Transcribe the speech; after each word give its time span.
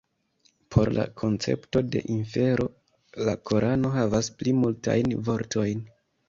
Por 0.75 0.89
la 0.93 1.03
koncepto 1.21 1.83
de 1.95 2.01
infero 2.13 2.65
la 3.29 3.37
korano 3.51 3.93
havas 3.99 4.31
pli 4.41 4.55
multajn 4.63 5.15
vortojn. 5.31 5.87